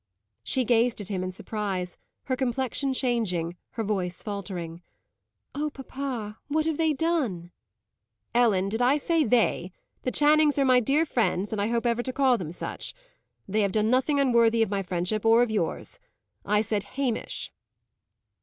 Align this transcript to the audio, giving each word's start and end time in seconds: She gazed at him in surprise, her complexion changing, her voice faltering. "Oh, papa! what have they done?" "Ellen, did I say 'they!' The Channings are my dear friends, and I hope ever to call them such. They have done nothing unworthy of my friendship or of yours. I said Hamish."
She 0.43 0.65
gazed 0.65 0.99
at 0.99 1.09
him 1.09 1.23
in 1.23 1.31
surprise, 1.31 1.95
her 2.23 2.35
complexion 2.35 2.91
changing, 2.91 3.55
her 3.73 3.83
voice 3.83 4.23
faltering. 4.23 4.81
"Oh, 5.53 5.69
papa! 5.69 6.39
what 6.47 6.65
have 6.65 6.79
they 6.79 6.91
done?" 6.91 7.51
"Ellen, 8.33 8.67
did 8.67 8.81
I 8.81 8.97
say 8.97 9.23
'they!' 9.23 9.71
The 10.01 10.11
Channings 10.11 10.57
are 10.57 10.65
my 10.65 10.79
dear 10.79 11.05
friends, 11.05 11.51
and 11.51 11.61
I 11.61 11.67
hope 11.67 11.85
ever 11.85 12.01
to 12.01 12.11
call 12.13 12.39
them 12.39 12.51
such. 12.51 12.95
They 13.47 13.61
have 13.61 13.73
done 13.73 13.91
nothing 13.91 14.19
unworthy 14.19 14.63
of 14.63 14.71
my 14.71 14.81
friendship 14.81 15.23
or 15.23 15.43
of 15.43 15.51
yours. 15.51 15.99
I 16.43 16.63
said 16.63 16.83
Hamish." 16.97 17.51